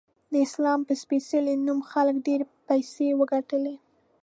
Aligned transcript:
د 0.31 0.33
اسلام 0.45 0.79
په 0.87 0.93
سپیڅلې 1.01 1.53
نوم 1.67 1.79
خلکو 1.91 2.23
ډیرې 2.27 2.45
پیسې 2.67 3.07
وګټلی 3.19 3.75